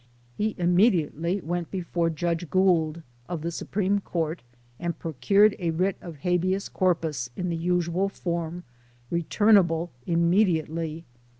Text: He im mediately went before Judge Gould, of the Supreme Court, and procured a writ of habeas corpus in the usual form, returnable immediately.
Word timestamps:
He 0.35 0.55
im 0.57 0.75
mediately 0.75 1.41
went 1.41 1.69
before 1.69 2.09
Judge 2.09 2.49
Gould, 2.49 3.03
of 3.29 3.43
the 3.43 3.51
Supreme 3.51 3.99
Court, 3.99 4.41
and 4.79 4.97
procured 4.97 5.55
a 5.59 5.69
writ 5.69 5.95
of 6.01 6.15
habeas 6.23 6.69
corpus 6.69 7.29
in 7.35 7.49
the 7.49 7.55
usual 7.55 8.09
form, 8.09 8.63
returnable 9.11 9.91
immediately. 10.07 11.05